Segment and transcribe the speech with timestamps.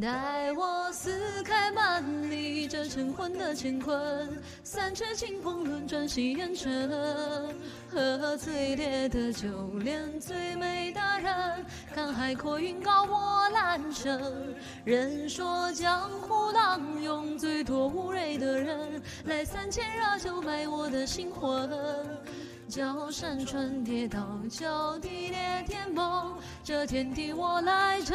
[0.00, 6.90] 待我撕开万里这晨昏的乾坤，三尺金风轮转洗烟尘，
[7.90, 9.48] 喝最烈的酒，
[9.78, 11.64] 恋最美的人，
[11.94, 14.20] 看海阔云高我阑珊。
[14.84, 21.68] 人说江湖浪涌最多无畏的人，来三千热酒买我的心魂。
[22.68, 28.14] 叫山川跌倒，叫地裂天崩，这天地我来争。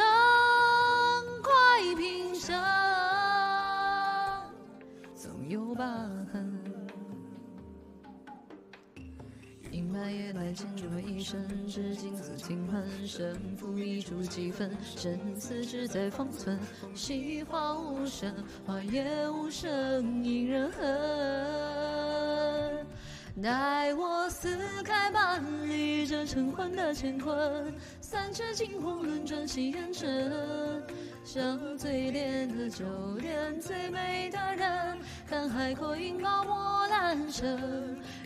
[5.24, 5.86] 总有疤
[6.34, 6.60] 痕。
[9.72, 16.60] 阴霾也来牵着一生，至今自尽满胜，负一注几分，生死只在方寸。
[16.94, 20.84] 细花无声，花也无声，引人恨。
[23.42, 30.84] 待我撕开半里这成魂的乾坤，三尺金风轮转洗烟尘。
[31.26, 32.86] 像最烈的酒，
[33.20, 34.38] 恋最美的
[35.50, 37.60] 海阔云高我阑珊。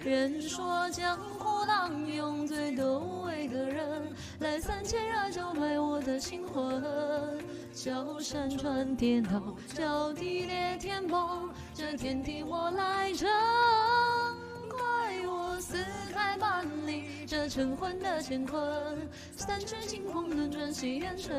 [0.03, 6.83] 人说江湖浪涌最多无畏的人，来三千热酒买我的心魂。
[7.73, 13.29] 叫山川颠倒，叫地裂天崩，这天地我来争。
[14.67, 15.77] 怪我撕
[16.11, 21.29] 开万里这成魂的乾坤，三尺金风轮转洗烟尘。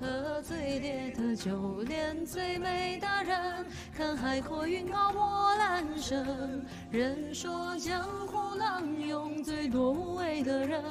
[0.00, 3.66] 喝最烈的酒，恋最美的人，
[3.96, 6.64] 看海阔云高波澜生。
[6.90, 10.82] 人说江湖浪涌最多无畏的人，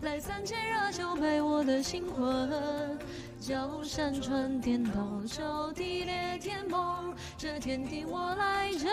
[0.00, 2.98] 来三千热酒陪我的心魂。
[3.38, 8.88] 叫山川颠倒，叫地裂天崩，这天地我来争，